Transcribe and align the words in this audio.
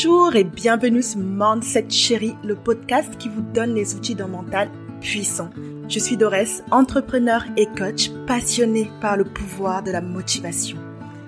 Bonjour 0.00 0.36
et 0.36 0.44
bienvenue 0.44 1.02
sur 1.02 1.18
Mindset 1.18 1.90
Chérie, 1.90 2.36
le 2.44 2.54
podcast 2.54 3.18
qui 3.18 3.28
vous 3.28 3.40
donne 3.40 3.74
les 3.74 3.96
outils 3.96 4.14
d'un 4.14 4.28
mental 4.28 4.70
puissant. 5.00 5.50
Je 5.88 5.98
suis 5.98 6.16
Dorès, 6.16 6.62
entrepreneur 6.70 7.44
et 7.56 7.66
coach 7.66 8.08
passionné 8.28 8.92
par 9.00 9.16
le 9.16 9.24
pouvoir 9.24 9.82
de 9.82 9.90
la 9.90 10.00
motivation. 10.00 10.78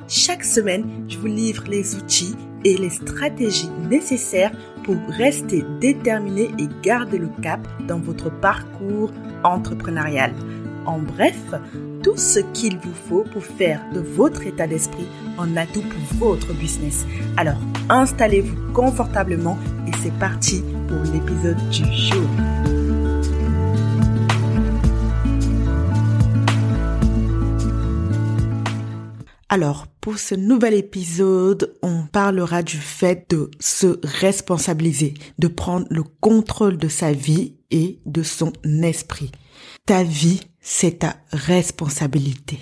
Chaque 0.06 0.44
semaine, 0.44 1.04
je 1.08 1.18
vous 1.18 1.26
livre 1.26 1.64
les 1.68 1.96
outils 1.96 2.36
et 2.64 2.76
les 2.76 2.90
stratégies 2.90 3.72
nécessaires 3.88 4.52
pour 4.84 4.98
rester 5.08 5.64
déterminé 5.80 6.52
et 6.60 6.68
garder 6.80 7.18
le 7.18 7.30
cap 7.42 7.66
dans 7.88 7.98
votre 7.98 8.30
parcours 8.30 9.10
entrepreneurial. 9.42 10.32
En 10.86 10.98
bref, 10.98 11.38
tout 12.02 12.16
ce 12.16 12.40
qu'il 12.40 12.78
vous 12.78 12.94
faut 13.08 13.24
pour 13.32 13.44
faire 13.44 13.80
de 13.92 14.00
votre 14.00 14.46
état 14.46 14.66
d'esprit 14.66 15.06
un 15.38 15.56
atout 15.56 15.82
pour 16.18 16.28
votre 16.28 16.52
business. 16.54 17.06
Alors, 17.36 17.58
installez-vous 17.88 18.72
confortablement 18.72 19.58
et 19.86 19.92
c'est 20.02 20.16
parti 20.18 20.62
pour 20.88 21.02
l'épisode 21.12 21.68
du 21.70 21.84
jour. 21.92 22.28
Alors, 29.52 29.88
pour 30.00 30.18
ce 30.18 30.36
nouvel 30.36 30.74
épisode, 30.74 31.74
on 31.82 32.04
parlera 32.06 32.62
du 32.62 32.76
fait 32.76 33.28
de 33.30 33.50
se 33.58 33.98
responsabiliser, 34.04 35.14
de 35.40 35.48
prendre 35.48 35.86
le 35.90 36.04
contrôle 36.04 36.76
de 36.76 36.86
sa 36.86 37.12
vie 37.12 37.56
et 37.72 37.98
de 38.06 38.22
son 38.22 38.52
esprit. 38.82 39.32
Ta 39.86 40.04
vie, 40.04 40.40
c'est 40.60 41.00
ta 41.00 41.16
responsabilité. 41.32 42.58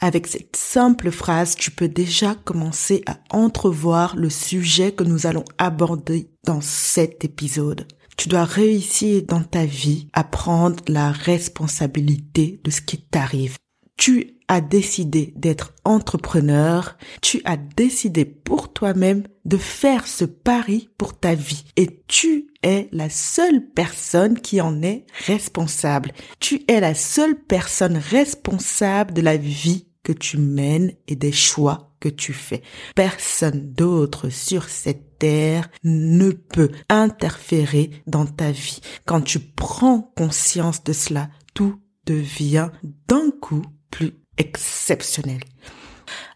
Avec 0.00 0.26
cette 0.26 0.56
simple 0.56 1.10
phrase, 1.10 1.54
tu 1.54 1.70
peux 1.70 1.88
déjà 1.88 2.34
commencer 2.34 3.02
à 3.06 3.18
entrevoir 3.30 4.16
le 4.16 4.28
sujet 4.28 4.92
que 4.92 5.04
nous 5.04 5.26
allons 5.26 5.44
aborder 5.56 6.28
dans 6.44 6.60
cet 6.60 7.24
épisode. 7.24 7.86
Tu 8.16 8.28
dois 8.28 8.44
réussir 8.44 9.22
dans 9.26 9.42
ta 9.42 9.64
vie 9.64 10.08
à 10.12 10.24
prendre 10.24 10.82
la 10.88 11.10
responsabilité 11.10 12.60
de 12.64 12.70
ce 12.70 12.80
qui 12.80 13.00
t'arrive. 13.00 13.56
Tu 13.96 14.33
as 14.48 14.60
décidé 14.60 15.32
d'être 15.36 15.74
entrepreneur, 15.84 16.96
tu 17.22 17.40
as 17.44 17.56
décidé 17.56 18.24
pour 18.24 18.72
toi-même 18.72 19.24
de 19.44 19.56
faire 19.56 20.06
ce 20.06 20.24
pari 20.24 20.90
pour 20.98 21.18
ta 21.18 21.34
vie 21.34 21.64
et 21.76 22.02
tu 22.06 22.48
es 22.62 22.88
la 22.92 23.10
seule 23.10 23.66
personne 23.74 24.40
qui 24.40 24.60
en 24.60 24.82
est 24.82 25.06
responsable. 25.26 26.12
Tu 26.40 26.62
es 26.68 26.80
la 26.80 26.94
seule 26.94 27.36
personne 27.36 27.96
responsable 27.96 29.12
de 29.12 29.20
la 29.22 29.36
vie 29.36 29.86
que 30.02 30.12
tu 30.12 30.38
mènes 30.38 30.92
et 31.08 31.16
des 31.16 31.32
choix 31.32 31.94
que 32.00 32.08
tu 32.08 32.32
fais. 32.32 32.62
Personne 32.94 33.72
d'autre 33.72 34.28
sur 34.28 34.68
cette 34.68 35.18
terre 35.18 35.70
ne 35.82 36.30
peut 36.30 36.70
interférer 36.90 37.90
dans 38.06 38.26
ta 38.26 38.50
vie. 38.50 38.80
Quand 39.06 39.22
tu 39.22 39.38
prends 39.38 40.12
conscience 40.16 40.84
de 40.84 40.92
cela, 40.92 41.30
tout 41.54 41.76
devient 42.06 42.68
d'un 43.08 43.30
coup 43.30 43.62
plus 43.90 44.12
exceptionnel. 44.38 45.40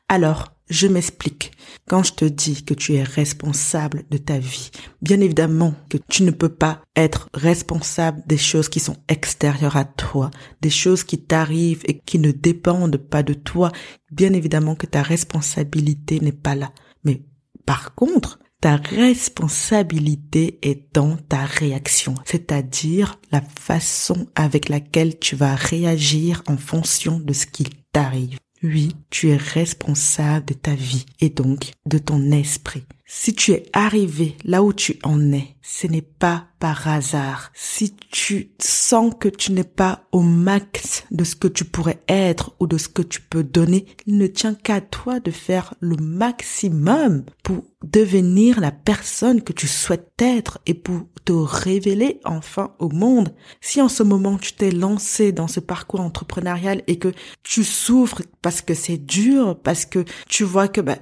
Alors, 0.08 0.58
je 0.70 0.86
m'explique. 0.86 1.52
Quand 1.88 2.02
je 2.02 2.12
te 2.12 2.24
dis 2.24 2.62
que 2.62 2.74
tu 2.74 2.94
es 2.94 3.02
responsable 3.02 4.04
de 4.10 4.18
ta 4.18 4.38
vie, 4.38 4.70
bien 5.00 5.20
évidemment 5.20 5.74
que 5.88 5.96
tu 6.08 6.22
ne 6.22 6.30
peux 6.30 6.50
pas 6.50 6.82
être 6.94 7.28
responsable 7.32 8.22
des 8.26 8.36
choses 8.36 8.68
qui 8.68 8.80
sont 8.80 8.96
extérieures 9.08 9.76
à 9.76 9.84
toi, 9.84 10.30
des 10.60 10.70
choses 10.70 11.04
qui 11.04 11.18
t'arrivent 11.18 11.82
et 11.86 11.98
qui 11.98 12.18
ne 12.18 12.32
dépendent 12.32 12.98
pas 12.98 13.22
de 13.22 13.34
toi. 13.34 13.72
Bien 14.10 14.32
évidemment 14.34 14.74
que 14.74 14.86
ta 14.86 15.02
responsabilité 15.02 16.20
n'est 16.20 16.32
pas 16.32 16.54
là. 16.54 16.72
Mais 17.04 17.22
par 17.64 17.94
contre, 17.94 18.38
ta 18.60 18.76
responsabilité 18.76 20.58
est 20.62 20.92
dans 20.92 21.16
ta 21.16 21.44
réaction, 21.44 22.14
c'est-à-dire 22.24 23.20
la 23.30 23.40
façon 23.40 24.26
avec 24.34 24.68
laquelle 24.68 25.18
tu 25.18 25.36
vas 25.36 25.54
réagir 25.54 26.42
en 26.48 26.56
fonction 26.56 27.20
de 27.20 27.32
ce 27.32 27.46
qui 27.46 27.64
t'arrive. 27.92 28.38
Oui, 28.62 28.96
tu 29.10 29.30
es 29.30 29.36
responsable 29.36 30.46
de 30.46 30.54
ta 30.54 30.74
vie 30.74 31.06
et 31.20 31.30
donc 31.30 31.72
de 31.86 31.98
ton 31.98 32.32
esprit. 32.32 32.84
Si 33.10 33.32
tu 33.32 33.52
es 33.52 33.64
arrivé 33.72 34.36
là 34.44 34.62
où 34.62 34.74
tu 34.74 34.98
en 35.02 35.32
es, 35.32 35.56
ce 35.62 35.86
n'est 35.86 36.02
pas 36.02 36.48
par 36.58 36.86
hasard. 36.86 37.50
Si 37.54 37.96
tu 38.10 38.50
sens 38.60 39.14
que 39.18 39.30
tu 39.30 39.52
n'es 39.52 39.64
pas 39.64 40.04
au 40.12 40.20
max 40.20 41.04
de 41.10 41.24
ce 41.24 41.34
que 41.34 41.48
tu 41.48 41.64
pourrais 41.64 42.02
être 42.06 42.54
ou 42.60 42.66
de 42.66 42.76
ce 42.76 42.90
que 42.90 43.00
tu 43.00 43.22
peux 43.22 43.42
donner, 43.42 43.86
il 44.04 44.18
ne 44.18 44.26
tient 44.26 44.52
qu'à 44.52 44.82
toi 44.82 45.20
de 45.20 45.30
faire 45.30 45.72
le 45.80 45.96
maximum 45.96 47.24
pour 47.42 47.64
devenir 47.82 48.60
la 48.60 48.72
personne 48.72 49.40
que 49.40 49.54
tu 49.54 49.68
souhaites 49.68 50.12
être 50.18 50.58
et 50.66 50.74
pour 50.74 51.06
te 51.24 51.32
révéler 51.32 52.20
enfin 52.26 52.74
au 52.78 52.90
monde. 52.90 53.34
Si 53.62 53.80
en 53.80 53.88
ce 53.88 54.02
moment 54.02 54.36
tu 54.36 54.52
t'es 54.52 54.70
lancé 54.70 55.32
dans 55.32 55.48
ce 55.48 55.60
parcours 55.60 56.02
entrepreneurial 56.02 56.82
et 56.86 56.98
que 56.98 57.14
tu 57.42 57.64
souffres 57.64 58.20
parce 58.42 58.60
que 58.60 58.74
c'est 58.74 58.98
dur, 58.98 59.58
parce 59.62 59.86
que 59.86 60.04
tu 60.28 60.44
vois 60.44 60.68
que 60.68 60.82
bah, 60.82 60.98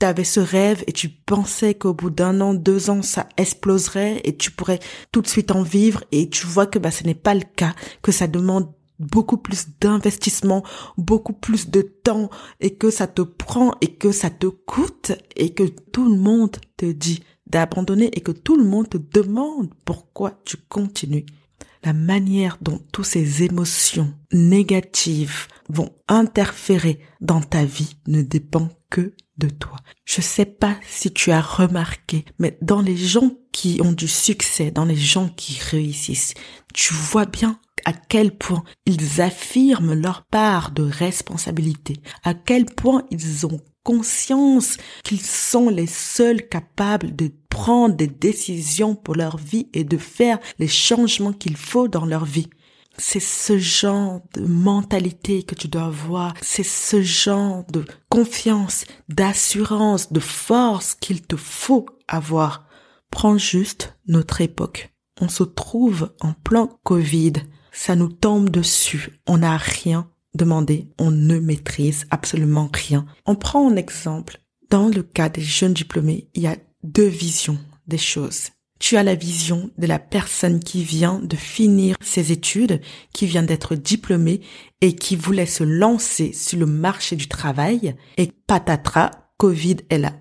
tu 0.00 0.06
avais 0.06 0.24
ce 0.24 0.40
rêve 0.40 0.82
et 0.86 0.92
tu 0.92 1.08
pensais 1.08 1.74
qu'au 1.74 1.94
bout 1.94 2.10
d'un 2.10 2.40
an, 2.40 2.54
deux 2.54 2.90
ans, 2.90 3.02
ça 3.02 3.28
exploserait 3.36 4.20
et 4.24 4.36
tu 4.36 4.50
pourrais 4.50 4.80
tout 5.12 5.20
de 5.20 5.28
suite 5.28 5.50
en 5.50 5.62
vivre 5.62 6.02
et 6.10 6.28
tu 6.30 6.46
vois 6.46 6.66
que 6.66 6.78
bah, 6.78 6.90
ce 6.90 7.04
n'est 7.04 7.14
pas 7.14 7.34
le 7.34 7.44
cas, 7.54 7.74
que 8.02 8.10
ça 8.10 8.26
demande 8.26 8.72
beaucoup 8.98 9.36
plus 9.36 9.68
d'investissement, 9.80 10.62
beaucoup 10.96 11.32
plus 11.32 11.70
de 11.70 11.82
temps 11.82 12.30
et 12.60 12.74
que 12.74 12.90
ça 12.90 13.06
te 13.06 13.22
prend 13.22 13.72
et 13.80 13.94
que 13.94 14.10
ça 14.10 14.30
te 14.30 14.46
coûte 14.46 15.12
et 15.36 15.54
que 15.54 15.64
tout 15.64 16.08
le 16.08 16.18
monde 16.18 16.56
te 16.76 16.86
dit 16.86 17.22
d'abandonner 17.46 18.10
et 18.16 18.20
que 18.20 18.32
tout 18.32 18.56
le 18.56 18.64
monde 18.64 18.88
te 18.88 18.98
demande 18.98 19.70
pourquoi 19.84 20.32
tu 20.44 20.56
continues. 20.56 21.26
La 21.82 21.92
manière 21.92 22.58
dont 22.60 22.80
toutes 22.92 23.06
ces 23.06 23.42
émotions 23.42 24.12
négatives 24.32 25.46
vont 25.68 25.94
interférer 26.08 27.00
dans 27.20 27.40
ta 27.40 27.64
vie 27.64 27.96
ne 28.06 28.22
dépend 28.22 28.68
que 28.90 29.14
de 29.38 29.48
toi. 29.48 29.78
Je 30.04 30.20
sais 30.20 30.44
pas 30.44 30.76
si 30.86 31.10
tu 31.10 31.30
as 31.30 31.40
remarqué, 31.40 32.24
mais 32.38 32.58
dans 32.60 32.82
les 32.82 32.96
gens 32.96 33.32
qui 33.52 33.80
ont 33.82 33.92
du 33.92 34.08
succès, 34.08 34.70
dans 34.70 34.84
les 34.84 34.96
gens 34.96 35.28
qui 35.28 35.58
réussissent, 35.58 36.34
tu 36.74 36.92
vois 36.92 37.24
bien 37.24 37.58
à 37.84 37.92
quel 37.92 38.36
point 38.36 38.64
ils 38.86 39.20
affirment 39.20 39.94
leur 39.94 40.24
part 40.24 40.70
de 40.72 40.82
responsabilité, 40.82 41.96
à 42.22 42.34
quel 42.34 42.66
point 42.66 43.04
ils 43.10 43.46
ont 43.46 43.60
conscience 43.82 44.76
qu'ils 45.04 45.20
sont 45.20 45.68
les 45.68 45.86
seuls 45.86 46.48
capables 46.48 47.16
de 47.16 47.30
prendre 47.48 47.94
des 47.94 48.06
décisions 48.06 48.94
pour 48.94 49.14
leur 49.14 49.36
vie 49.36 49.68
et 49.72 49.84
de 49.84 49.96
faire 49.96 50.38
les 50.58 50.68
changements 50.68 51.32
qu'il 51.32 51.56
faut 51.56 51.88
dans 51.88 52.06
leur 52.06 52.24
vie. 52.24 52.48
C'est 52.98 53.20
ce 53.20 53.58
genre 53.58 54.20
de 54.34 54.42
mentalité 54.42 55.42
que 55.42 55.54
tu 55.54 55.68
dois 55.68 55.84
avoir. 55.84 56.34
C'est 56.42 56.64
ce 56.64 57.00
genre 57.00 57.64
de 57.72 57.84
confiance, 58.10 58.84
d'assurance, 59.08 60.12
de 60.12 60.20
force 60.20 60.94
qu'il 60.96 61.22
te 61.22 61.36
faut 61.36 61.86
avoir. 62.08 62.66
Prends 63.10 63.38
juste 63.38 63.96
notre 64.06 64.40
époque. 64.40 64.92
On 65.20 65.28
se 65.28 65.42
trouve 65.42 66.12
en 66.20 66.32
plein 66.32 66.68
Covid. 66.82 67.34
Ça 67.72 67.94
nous 67.94 68.08
tombe 68.08 68.48
dessus. 68.48 69.20
On 69.26 69.38
n'a 69.38 69.56
rien 69.56 70.10
demandé. 70.34 70.88
On 70.98 71.10
ne 71.10 71.38
maîtrise 71.38 72.06
absolument 72.10 72.70
rien. 72.72 73.06
On 73.26 73.36
prend 73.36 73.70
un 73.70 73.76
exemple. 73.76 74.38
Dans 74.70 74.88
le 74.88 75.02
cas 75.02 75.28
des 75.28 75.42
jeunes 75.42 75.74
diplômés, 75.74 76.28
il 76.34 76.42
y 76.42 76.46
a 76.46 76.56
deux 76.84 77.06
visions 77.06 77.58
des 77.86 77.98
choses. 77.98 78.48
Tu 78.78 78.96
as 78.96 79.02
la 79.02 79.14
vision 79.14 79.70
de 79.76 79.86
la 79.86 79.98
personne 79.98 80.58
qui 80.58 80.84
vient 80.84 81.18
de 81.18 81.36
finir 81.36 81.96
ses 82.00 82.32
études, 82.32 82.80
qui 83.12 83.26
vient 83.26 83.42
d'être 83.42 83.74
diplômée 83.74 84.40
et 84.80 84.94
qui 84.96 85.16
voulait 85.16 85.44
se 85.44 85.64
lancer 85.64 86.32
sur 86.32 86.58
le 86.58 86.66
marché 86.66 87.14
du 87.14 87.28
travail 87.28 87.94
et 88.16 88.32
patatras, 88.46 89.10
Covid 89.36 89.76
est 89.90 89.98
là. 89.98 90.14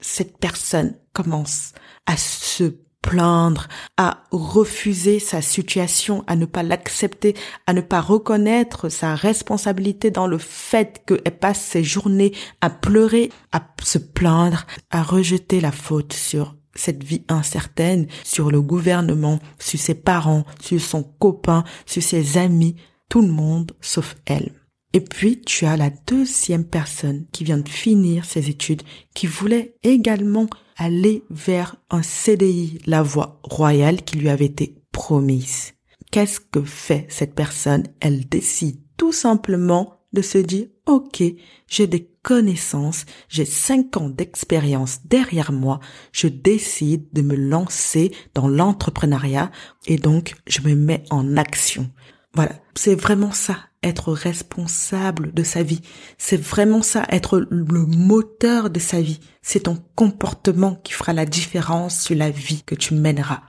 Cette 0.00 0.38
personne 0.38 0.96
commence 1.12 1.72
à 2.06 2.16
se 2.16 2.78
plaindre, 3.06 3.68
à 3.96 4.24
refuser 4.30 5.20
sa 5.20 5.40
situation, 5.40 6.24
à 6.26 6.36
ne 6.36 6.44
pas 6.44 6.62
l'accepter, 6.62 7.34
à 7.66 7.72
ne 7.72 7.80
pas 7.80 8.00
reconnaître 8.00 8.88
sa 8.88 9.14
responsabilité 9.14 10.10
dans 10.10 10.26
le 10.26 10.38
fait 10.38 11.02
qu'elle 11.06 11.38
passe 11.38 11.60
ses 11.60 11.84
journées 11.84 12.32
à 12.60 12.68
pleurer, 12.68 13.30
à 13.52 13.62
se 13.82 13.98
plaindre, 13.98 14.66
à 14.90 15.02
rejeter 15.02 15.60
la 15.60 15.72
faute 15.72 16.12
sur 16.12 16.56
cette 16.74 17.04
vie 17.04 17.24
incertaine 17.28 18.06
sur 18.22 18.50
le 18.50 18.60
gouvernement, 18.60 19.38
sur 19.58 19.80
ses 19.80 19.94
parents, 19.94 20.44
sur 20.60 20.80
son 20.80 21.02
copain, 21.02 21.64
sur 21.86 22.02
ses 22.02 22.36
amis, 22.36 22.76
tout 23.08 23.22
le 23.22 23.28
monde 23.28 23.72
sauf 23.80 24.16
elle. 24.26 24.52
Et 24.92 25.00
puis, 25.00 25.40
tu 25.40 25.66
as 25.66 25.76
la 25.76 25.90
deuxième 26.06 26.64
personne 26.64 27.26
qui 27.32 27.44
vient 27.44 27.58
de 27.58 27.68
finir 27.68 28.24
ses 28.24 28.48
études, 28.48 28.82
qui 29.14 29.26
voulait 29.26 29.74
également 29.82 30.46
aller 30.76 31.24
vers 31.30 31.76
un 31.90 32.02
CDI, 32.02 32.78
la 32.86 33.02
voie 33.02 33.40
royale 33.42 34.02
qui 34.02 34.18
lui 34.18 34.28
avait 34.28 34.46
été 34.46 34.76
promise. 34.92 35.74
Qu'est-ce 36.10 36.40
que 36.40 36.62
fait 36.62 37.06
cette 37.08 37.34
personne? 37.34 37.84
Elle 38.00 38.28
décide 38.28 38.80
tout 38.96 39.12
simplement 39.12 39.94
de 40.12 40.22
se 40.22 40.38
dire, 40.38 40.66
OK, 40.86 41.22
j'ai 41.68 41.86
des 41.86 42.10
connaissances, 42.22 43.04
j'ai 43.28 43.44
cinq 43.44 43.96
ans 43.96 44.08
d'expérience 44.08 45.00
derrière 45.04 45.52
moi, 45.52 45.80
je 46.12 46.28
décide 46.28 47.12
de 47.12 47.22
me 47.22 47.34
lancer 47.34 48.12
dans 48.34 48.48
l'entrepreneuriat 48.48 49.50
et 49.86 49.98
donc 49.98 50.34
je 50.46 50.60
me 50.62 50.74
mets 50.74 51.04
en 51.10 51.36
action. 51.36 51.90
Voilà, 52.34 52.52
c'est 52.74 52.94
vraiment 52.94 53.32
ça, 53.32 53.58
être 53.86 54.12
responsable 54.12 55.32
de 55.32 55.42
sa 55.42 55.62
vie. 55.62 55.80
C'est 56.18 56.40
vraiment 56.40 56.82
ça, 56.82 57.06
être 57.10 57.46
le 57.50 57.86
moteur 57.86 58.70
de 58.70 58.80
sa 58.80 59.00
vie. 59.00 59.20
C'est 59.42 59.64
ton 59.64 59.78
comportement 59.94 60.74
qui 60.84 60.92
fera 60.92 61.12
la 61.12 61.26
différence 61.26 62.00
sur 62.00 62.16
la 62.16 62.30
vie 62.30 62.62
que 62.64 62.74
tu 62.74 62.94
mèneras 62.94 63.42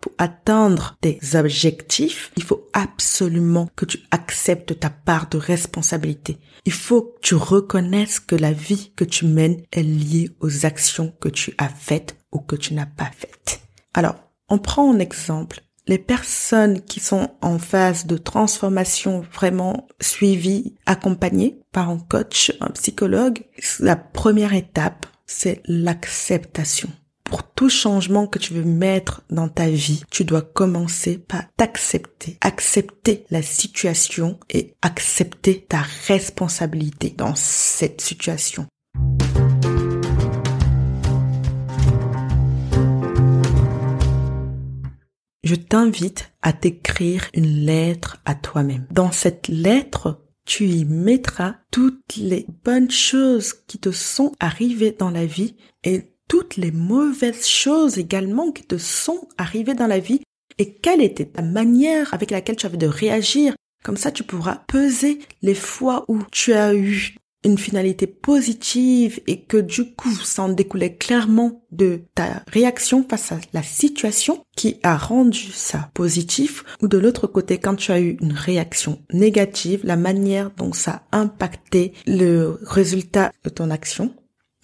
pour 0.00 0.12
atteindre 0.18 0.96
tes 1.00 1.18
objectifs, 1.34 2.32
il 2.36 2.42
faut 2.42 2.68
absolument 2.72 3.68
que 3.76 3.84
tu 3.84 3.98
acceptes 4.10 4.78
ta 4.78 4.90
part 4.90 5.28
de 5.28 5.38
responsabilité. 5.38 6.38
Il 6.64 6.72
faut 6.72 7.02
que 7.02 7.20
tu 7.20 7.34
reconnaisses 7.34 8.20
que 8.20 8.34
la 8.34 8.52
vie 8.52 8.92
que 8.96 9.04
tu 9.04 9.26
mènes 9.26 9.62
est 9.72 9.82
liée 9.82 10.30
aux 10.40 10.66
actions 10.66 11.12
que 11.20 11.28
tu 11.28 11.54
as 11.58 11.68
faites 11.68 12.16
ou 12.32 12.40
que 12.40 12.56
tu 12.56 12.74
n'as 12.74 12.86
pas 12.86 13.10
faites. 13.16 13.60
Alors, 13.94 14.16
on 14.48 14.58
prend 14.58 14.92
un 14.92 14.98
exemple. 14.98 15.60
Les 15.90 15.98
personnes 15.98 16.82
qui 16.82 17.00
sont 17.00 17.30
en 17.42 17.58
phase 17.58 18.06
de 18.06 18.16
transformation 18.16 19.24
vraiment 19.32 19.88
suivies, 20.00 20.76
accompagnées 20.86 21.58
par 21.72 21.90
un 21.90 21.98
coach, 21.98 22.52
un 22.60 22.68
psychologue, 22.68 23.40
la 23.80 23.96
première 23.96 24.54
étape, 24.54 25.06
c'est 25.26 25.60
l'acceptation 25.66 26.90
pour 27.24 27.44
tout 27.44 27.68
changement 27.68 28.26
que 28.26 28.40
tu 28.40 28.52
veux 28.54 28.64
mettre 28.64 29.22
dans 29.30 29.48
ta 29.48 29.68
vie, 29.68 30.02
tu 30.10 30.24
dois 30.24 30.42
commencer 30.42 31.16
par 31.16 31.42
t'accepter, 31.56 32.36
accepter 32.40 33.24
la 33.30 33.40
situation 33.40 34.40
et 34.50 34.74
accepter 34.82 35.64
ta 35.68 35.82
responsabilité 36.08 37.14
dans 37.16 37.36
cette 37.36 38.00
situation. 38.00 38.66
Je 45.50 45.56
t'invite 45.56 46.30
à 46.42 46.52
t'écrire 46.52 47.28
une 47.34 47.66
lettre 47.66 48.18
à 48.24 48.36
toi-même. 48.36 48.86
Dans 48.92 49.10
cette 49.10 49.48
lettre, 49.48 50.22
tu 50.46 50.66
y 50.66 50.84
mettras 50.84 51.56
toutes 51.72 52.14
les 52.16 52.46
bonnes 52.64 52.92
choses 52.92 53.52
qui 53.66 53.78
te 53.78 53.90
sont 53.90 54.30
arrivées 54.38 54.94
dans 54.96 55.10
la 55.10 55.26
vie 55.26 55.56
et 55.82 56.14
toutes 56.28 56.56
les 56.56 56.70
mauvaises 56.70 57.48
choses 57.48 57.98
également 57.98 58.52
qui 58.52 58.62
te 58.62 58.78
sont 58.78 59.26
arrivées 59.38 59.74
dans 59.74 59.88
la 59.88 59.98
vie 59.98 60.20
et 60.58 60.74
quelle 60.74 61.02
était 61.02 61.26
ta 61.26 61.42
manière 61.42 62.14
avec 62.14 62.30
laquelle 62.30 62.54
tu 62.54 62.66
avais 62.66 62.76
de 62.76 62.86
réagir? 62.86 63.56
Comme 63.82 63.96
ça, 63.96 64.12
tu 64.12 64.22
pourras 64.22 64.62
peser 64.68 65.18
les 65.42 65.56
fois 65.56 66.04
où 66.06 66.22
tu 66.30 66.52
as 66.52 66.76
eu 66.76 67.16
une 67.44 67.58
finalité 67.58 68.06
positive 68.06 69.20
et 69.26 69.40
que 69.42 69.56
du 69.56 69.94
coup, 69.94 70.14
ça 70.14 70.42
en 70.42 70.48
découlait 70.50 70.96
clairement 70.96 71.62
de 71.72 72.02
ta 72.14 72.42
réaction 72.48 73.04
face 73.08 73.32
à 73.32 73.38
la 73.52 73.62
situation 73.62 74.44
qui 74.56 74.78
a 74.82 74.96
rendu 74.96 75.50
ça 75.52 75.90
positif 75.94 76.64
ou 76.82 76.88
de 76.88 76.98
l'autre 76.98 77.26
côté, 77.26 77.58
quand 77.58 77.76
tu 77.76 77.92
as 77.92 78.00
eu 78.00 78.18
une 78.20 78.32
réaction 78.32 79.00
négative, 79.12 79.80
la 79.84 79.96
manière 79.96 80.50
dont 80.56 80.72
ça 80.72 81.02
a 81.12 81.18
impacté 81.18 81.92
le 82.06 82.58
résultat 82.62 83.32
de 83.44 83.50
ton 83.50 83.70
action. 83.70 84.14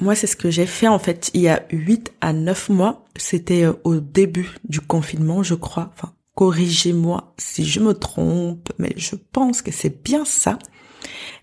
Moi, 0.01 0.15
c'est 0.15 0.27
ce 0.27 0.37
que 0.37 0.51
j'ai 0.51 0.67
fait 0.67 0.89
en 0.89 0.99
fait 0.99 1.31
il 1.33 1.41
y 1.41 1.49
a 1.49 1.65
8 1.71 2.13
à 2.21 2.35
9 2.35 2.69
mois. 2.69 3.07
C'était 3.17 3.65
euh, 3.65 3.73
au 3.85 3.97
début 3.97 4.51
du 4.65 4.81
confinement, 4.81 5.43
je 5.43 5.55
crois. 5.55 5.91
Enfin, 5.95 6.13
corrigez-moi 6.35 7.33
si 7.39 7.65
je 7.65 7.81
me 7.81 7.95
trompe, 7.95 8.71
mais 8.79 8.93
je 8.97 9.17
pense 9.33 9.63
que 9.63 9.73
c'est 9.73 10.03
bien 10.05 10.27
ça. 10.27 10.59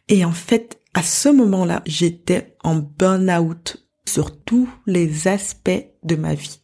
Et 0.07 0.23
en 0.23 0.31
fait, 0.31 0.79
à 0.93 1.01
ce 1.01 1.29
moment-là, 1.29 1.81
j'étais 1.85 2.55
en 2.63 2.75
burn-out 2.75 3.77
sur 4.07 4.37
tous 4.43 4.69
les 4.85 5.27
aspects 5.27 5.85
de 6.03 6.15
ma 6.15 6.33
vie. 6.33 6.59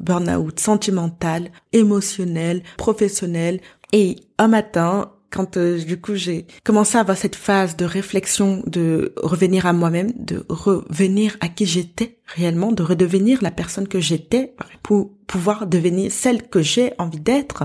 Burn-out 0.00 0.60
sentimental, 0.60 1.50
émotionnel, 1.72 2.62
professionnel. 2.76 3.60
Et 3.92 4.16
un 4.38 4.48
matin, 4.48 5.12
quand 5.30 5.56
euh, 5.56 5.78
du 5.78 6.00
coup 6.00 6.14
j'ai 6.14 6.46
commencé 6.64 6.96
à 6.96 7.00
avoir 7.00 7.16
cette 7.16 7.36
phase 7.36 7.76
de 7.76 7.84
réflexion, 7.84 8.62
de 8.66 9.12
revenir 9.16 9.66
à 9.66 9.72
moi-même, 9.72 10.12
de 10.16 10.46
revenir 10.48 11.36
à 11.40 11.48
qui 11.48 11.66
j'étais 11.66 12.20
réellement, 12.26 12.72
de 12.72 12.82
redevenir 12.82 13.42
la 13.42 13.50
personne 13.50 13.88
que 13.88 14.00
j'étais 14.00 14.54
pour 14.82 15.10
pouvoir 15.26 15.66
devenir 15.66 16.10
celle 16.12 16.48
que 16.48 16.62
j'ai 16.62 16.92
envie 16.98 17.20
d'être, 17.20 17.64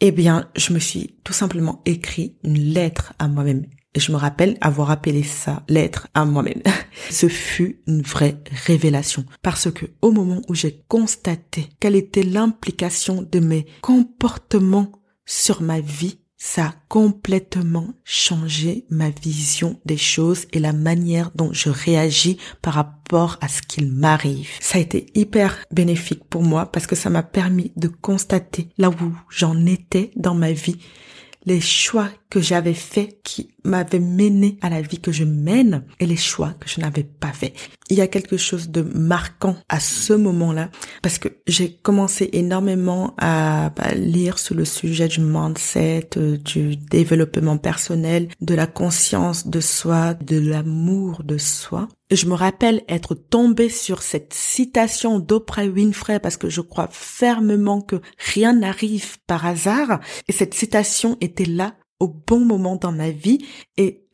eh 0.00 0.12
bien, 0.12 0.48
je 0.56 0.72
me 0.72 0.78
suis 0.78 1.16
tout 1.24 1.32
simplement 1.32 1.82
écrit 1.86 2.36
une 2.44 2.72
lettre 2.72 3.14
à 3.18 3.26
moi-même. 3.26 3.64
Et 3.94 4.00
je 4.00 4.12
me 4.12 4.16
rappelle 4.16 4.56
avoir 4.60 4.90
appelé 4.90 5.22
ça 5.24 5.64
lettre 5.68 6.08
à 6.14 6.24
moi-même. 6.24 6.62
Ce 7.10 7.28
fut 7.28 7.82
une 7.86 8.02
vraie 8.02 8.36
révélation 8.66 9.24
parce 9.42 9.70
que 9.70 9.86
au 10.00 10.12
moment 10.12 10.42
où 10.48 10.54
j'ai 10.54 10.84
constaté 10.86 11.68
quelle 11.80 11.96
était 11.96 12.22
l'implication 12.22 13.26
de 13.30 13.40
mes 13.40 13.66
comportements 13.80 14.92
sur 15.26 15.60
ma 15.60 15.80
vie, 15.80 16.20
ça 16.42 16.64
a 16.64 16.74
complètement 16.88 17.88
changé 18.02 18.86
ma 18.88 19.10
vision 19.10 19.78
des 19.84 19.98
choses 19.98 20.46
et 20.52 20.58
la 20.58 20.72
manière 20.72 21.30
dont 21.34 21.52
je 21.52 21.68
réagis 21.68 22.38
par 22.62 22.74
rapport 22.74 23.36
à 23.42 23.48
ce 23.48 23.60
qu'il 23.60 23.92
m'arrive. 23.92 24.48
Ça 24.60 24.78
a 24.78 24.80
été 24.80 25.06
hyper 25.14 25.58
bénéfique 25.70 26.24
pour 26.24 26.42
moi 26.42 26.64
parce 26.64 26.86
que 26.86 26.96
ça 26.96 27.10
m'a 27.10 27.22
permis 27.22 27.72
de 27.76 27.88
constater 27.88 28.70
là 28.78 28.88
où 28.88 29.14
j'en 29.28 29.66
étais 29.66 30.12
dans 30.16 30.34
ma 30.34 30.52
vie 30.52 30.78
les 31.44 31.60
choix 31.60 32.08
que 32.28 32.40
j'avais 32.40 32.74
faits 32.74 33.22
qui 33.24 33.50
m'avaient 33.64 34.00
mené 34.00 34.58
à 34.62 34.70
la 34.70 34.80
vie 34.80 35.00
que 35.00 35.12
je 35.12 35.24
mène 35.24 35.84
et 35.98 36.06
les 36.06 36.16
choix 36.16 36.54
que 36.60 36.68
je 36.68 36.80
n'avais 36.80 37.02
pas 37.02 37.32
faits. 37.32 37.54
Il 37.88 37.96
y 37.96 38.00
a 38.00 38.06
quelque 38.06 38.36
chose 38.36 38.70
de 38.70 38.82
marquant 38.82 39.56
à 39.68 39.80
ce 39.80 40.12
moment-là 40.12 40.70
parce 41.02 41.18
que 41.18 41.28
j'ai 41.46 41.72
commencé 41.72 42.30
énormément 42.32 43.14
à 43.18 43.70
lire 43.94 44.38
sur 44.38 44.54
le 44.54 44.64
sujet 44.64 45.08
du 45.08 45.20
mindset, 45.20 46.10
euh, 46.16 46.36
du 46.36 46.76
développement 46.76 47.58
personnel, 47.58 48.28
de 48.40 48.54
la 48.54 48.66
conscience 48.66 49.46
de 49.46 49.60
soi, 49.60 50.14
de 50.14 50.38
l'amour 50.38 51.22
de 51.24 51.38
soi. 51.38 51.88
Je 52.10 52.26
me 52.26 52.34
rappelle 52.34 52.82
être 52.88 53.14
tombée 53.14 53.68
sur 53.68 54.02
cette 54.02 54.34
citation 54.34 55.20
d'Oprah 55.20 55.66
Winfrey 55.66 56.18
parce 56.18 56.36
que 56.36 56.48
je 56.48 56.60
crois 56.60 56.88
fermement 56.90 57.80
que 57.80 58.00
rien 58.18 58.52
n'arrive 58.52 59.18
par 59.28 59.46
hasard. 59.46 60.00
Et 60.26 60.32
cette 60.32 60.54
citation 60.54 61.16
était 61.20 61.44
là 61.44 61.76
au 62.00 62.08
bon 62.08 62.40
moment 62.40 62.74
dans 62.74 62.90
ma 62.90 63.10
vie 63.10 63.46
et 63.76 64.08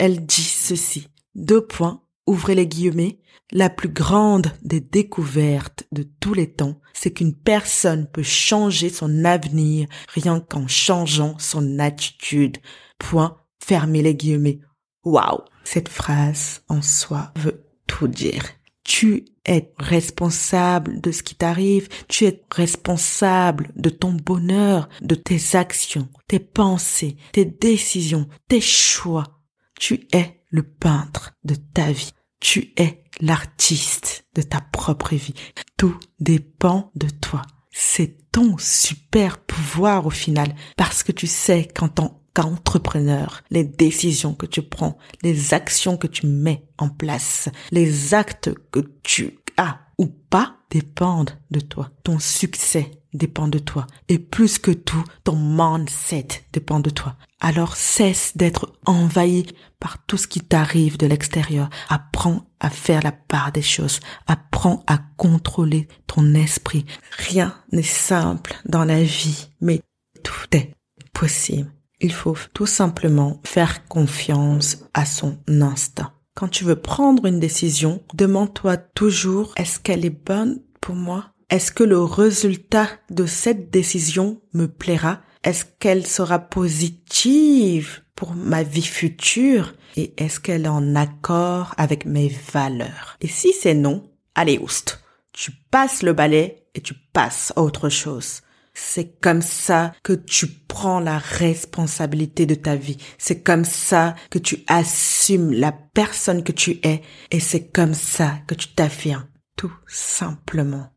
elle 0.00 0.26
dit 0.26 0.42
ceci. 0.42 1.06
Deux 1.36 1.64
points, 1.64 2.02
ouvrez 2.26 2.56
les 2.56 2.66
guillemets. 2.66 3.20
La 3.52 3.70
plus 3.70 3.90
grande 3.90 4.50
des 4.62 4.80
découvertes 4.80 5.84
de 5.92 6.02
tous 6.02 6.34
les 6.34 6.50
temps, 6.52 6.80
c'est 6.94 7.12
qu'une 7.12 7.36
personne 7.36 8.08
peut 8.10 8.24
changer 8.24 8.88
son 8.88 9.24
avenir 9.24 9.86
rien 10.08 10.40
qu'en 10.40 10.66
changeant 10.66 11.38
son 11.38 11.78
attitude. 11.78 12.58
Point, 12.98 13.36
fermez 13.64 14.02
les 14.02 14.16
guillemets. 14.16 14.58
Waouh! 15.04 15.44
Cette 15.66 15.88
phrase 15.88 16.62
en 16.68 16.80
soi 16.80 17.32
veut 17.34 17.66
tout 17.88 18.06
dire. 18.06 18.44
Tu 18.84 19.24
es 19.44 19.72
responsable 19.78 21.00
de 21.00 21.10
ce 21.10 21.24
qui 21.24 21.34
t'arrive, 21.34 21.88
tu 22.06 22.24
es 22.24 22.44
responsable 22.52 23.72
de 23.74 23.90
ton 23.90 24.12
bonheur, 24.12 24.88
de 25.02 25.16
tes 25.16 25.56
actions, 25.56 26.08
tes 26.28 26.38
pensées, 26.38 27.16
tes 27.32 27.44
décisions, 27.44 28.28
tes 28.48 28.60
choix. 28.60 29.40
Tu 29.76 30.06
es 30.12 30.40
le 30.50 30.62
peintre 30.62 31.32
de 31.42 31.56
ta 31.56 31.90
vie. 31.90 32.12
Tu 32.38 32.72
es 32.76 33.02
l'artiste 33.20 34.24
de 34.36 34.42
ta 34.42 34.60
propre 34.60 35.16
vie. 35.16 35.34
Tout 35.76 35.98
dépend 36.20 36.92
de 36.94 37.08
toi. 37.08 37.42
C'est 37.72 38.30
ton 38.30 38.56
super 38.56 39.38
pouvoir 39.38 40.06
au 40.06 40.10
final 40.10 40.54
parce 40.76 41.02
que 41.02 41.10
tu 41.10 41.26
sais 41.26 41.66
qu'en 41.66 41.88
tant 41.88 42.15
entrepreneur, 42.44 43.42
les 43.50 43.64
décisions 43.64 44.34
que 44.34 44.46
tu 44.46 44.62
prends, 44.62 44.98
les 45.22 45.54
actions 45.54 45.96
que 45.96 46.06
tu 46.06 46.26
mets 46.26 46.66
en 46.78 46.88
place, 46.88 47.48
les 47.70 48.14
actes 48.14 48.50
que 48.70 48.80
tu 49.02 49.38
as 49.56 49.80
ou 49.98 50.06
pas 50.06 50.56
dépendent 50.70 51.38
de 51.50 51.60
toi. 51.60 51.90
Ton 52.04 52.18
succès 52.18 52.90
dépend 53.14 53.48
de 53.48 53.58
toi. 53.58 53.86
Et 54.08 54.18
plus 54.18 54.58
que 54.58 54.70
tout, 54.70 55.02
ton 55.24 55.36
mindset 55.36 56.28
dépend 56.52 56.80
de 56.80 56.90
toi. 56.90 57.16
Alors 57.40 57.76
cesse 57.76 58.36
d'être 58.36 58.72
envahi 58.86 59.46
par 59.78 60.04
tout 60.06 60.16
ce 60.16 60.26
qui 60.26 60.40
t'arrive 60.40 60.98
de 60.98 61.06
l'extérieur. 61.06 61.70
Apprends 61.88 62.46
à 62.60 62.70
faire 62.70 63.02
la 63.02 63.12
part 63.12 63.52
des 63.52 63.62
choses. 63.62 64.00
Apprends 64.26 64.84
à 64.86 64.98
contrôler 65.16 65.88
ton 66.06 66.34
esprit. 66.34 66.84
Rien 67.18 67.54
n'est 67.72 67.82
simple 67.82 68.54
dans 68.66 68.84
la 68.84 69.02
vie, 69.02 69.48
mais 69.60 69.80
tout 70.22 70.56
est 70.56 70.72
possible. 71.12 71.70
Il 72.00 72.12
faut 72.12 72.36
tout 72.52 72.66
simplement 72.66 73.40
faire 73.44 73.86
confiance 73.88 74.84
à 74.92 75.06
son 75.06 75.38
instinct. 75.48 76.12
Quand 76.34 76.48
tu 76.48 76.64
veux 76.64 76.76
prendre 76.76 77.24
une 77.24 77.40
décision, 77.40 78.02
demande-toi 78.12 78.76
toujours 78.76 79.54
est-ce 79.56 79.80
qu'elle 79.80 80.04
est 80.04 80.10
bonne 80.10 80.60
pour 80.82 80.94
moi? 80.94 81.32
Est-ce 81.48 81.72
que 81.72 81.84
le 81.84 82.02
résultat 82.02 82.88
de 83.08 83.24
cette 83.24 83.70
décision 83.70 84.42
me 84.52 84.66
plaira? 84.66 85.22
Est-ce 85.44 85.64
qu'elle 85.78 86.06
sera 86.06 86.38
positive 86.38 88.02
pour 88.14 88.34
ma 88.34 88.62
vie 88.62 88.82
future? 88.82 89.74
Et 89.96 90.12
est-ce 90.22 90.40
qu'elle 90.40 90.66
est 90.66 90.68
en 90.68 90.94
accord 90.94 91.72
avec 91.78 92.04
mes 92.04 92.28
valeurs? 92.52 93.16
Et 93.22 93.28
si 93.28 93.54
c'est 93.54 93.74
non, 93.74 94.10
allez 94.34 94.58
oust, 94.58 95.02
tu 95.32 95.52
passes 95.70 96.02
le 96.02 96.12
balai 96.12 96.66
et 96.74 96.82
tu 96.82 96.92
passes 97.14 97.54
à 97.56 97.62
autre 97.62 97.88
chose. 97.88 98.42
C'est 98.78 99.18
comme 99.22 99.40
ça 99.40 99.94
que 100.02 100.12
tu 100.12 100.46
prends 100.46 101.00
la 101.00 101.16
responsabilité 101.16 102.44
de 102.44 102.54
ta 102.54 102.76
vie. 102.76 102.98
C'est 103.16 103.40
comme 103.40 103.64
ça 103.64 104.14
que 104.28 104.38
tu 104.38 104.58
assumes 104.66 105.50
la 105.50 105.72
personne 105.72 106.44
que 106.44 106.52
tu 106.52 106.78
es. 106.82 107.00
Et 107.30 107.40
c'est 107.40 107.72
comme 107.72 107.94
ça 107.94 108.34
que 108.46 108.54
tu 108.54 108.68
t'affirmes. 108.68 109.24
Tout 109.56 109.72
simplement. 109.86 110.90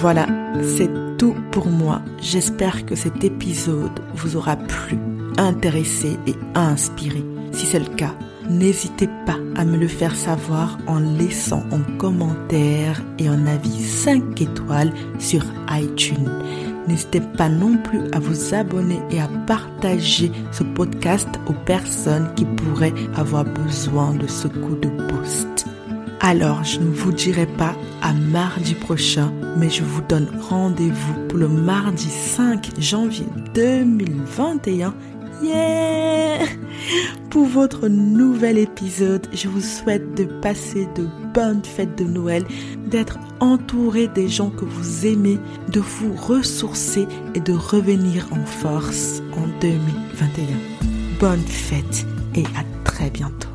Voilà, 0.00 0.26
c'est 0.62 0.90
tout 1.18 1.36
pour 1.52 1.66
moi. 1.66 2.00
J'espère 2.22 2.86
que 2.86 2.94
cet 2.94 3.24
épisode 3.24 4.00
vous 4.14 4.36
aura 4.36 4.56
plu, 4.56 4.96
intéressé 5.36 6.16
et 6.26 6.34
inspiré. 6.54 7.22
Si 7.52 7.66
c'est 7.66 7.78
le 7.78 7.94
cas, 7.94 8.14
N'hésitez 8.50 9.08
pas 9.26 9.38
à 9.54 9.64
me 9.64 9.76
le 9.76 9.86
faire 9.86 10.16
savoir 10.16 10.76
en 10.88 10.98
laissant 10.98 11.62
un 11.70 11.82
commentaire 11.98 13.00
et 13.20 13.28
un 13.28 13.46
avis 13.46 13.80
5 13.80 14.40
étoiles 14.40 14.92
sur 15.20 15.44
iTunes. 15.70 16.28
N'hésitez 16.88 17.20
pas 17.20 17.48
non 17.48 17.78
plus 17.78 18.00
à 18.10 18.18
vous 18.18 18.52
abonner 18.52 19.00
et 19.12 19.20
à 19.20 19.28
partager 19.46 20.32
ce 20.50 20.64
podcast 20.64 21.28
aux 21.46 21.64
personnes 21.64 22.28
qui 22.34 22.44
pourraient 22.44 22.92
avoir 23.14 23.44
besoin 23.44 24.14
de 24.14 24.26
ce 24.26 24.48
coup 24.48 24.74
de 24.74 24.88
boost. 24.88 25.66
Alors, 26.20 26.64
je 26.64 26.80
ne 26.80 26.90
vous 26.90 27.12
dirai 27.12 27.46
pas 27.46 27.74
à 28.02 28.12
mardi 28.12 28.74
prochain, 28.74 29.32
mais 29.56 29.70
je 29.70 29.84
vous 29.84 30.02
donne 30.02 30.28
rendez-vous 30.50 31.14
pour 31.28 31.38
le 31.38 31.48
mardi 31.48 32.10
5 32.10 32.72
janvier 32.78 33.26
2021 33.54 34.92
Pour 37.30 37.46
votre 37.46 37.88
nouvel 37.88 38.58
épisode, 38.58 39.26
je 39.32 39.48
vous 39.48 39.60
souhaite 39.60 40.14
de 40.14 40.24
passer 40.24 40.88
de 40.96 41.06
bonnes 41.32 41.64
fêtes 41.64 41.96
de 41.96 42.04
Noël, 42.04 42.44
d'être 42.88 43.18
entouré 43.40 44.08
des 44.08 44.28
gens 44.28 44.50
que 44.50 44.64
vous 44.64 45.06
aimez, 45.06 45.38
de 45.68 45.80
vous 45.80 46.14
ressourcer 46.14 47.06
et 47.34 47.40
de 47.40 47.52
revenir 47.52 48.28
en 48.32 48.44
force 48.44 49.22
en 49.36 49.46
2021. 49.60 50.46
Bonne 51.20 51.38
fête 51.40 52.06
et 52.34 52.44
à 52.56 52.64
très 52.84 53.10
bientôt. 53.10 53.49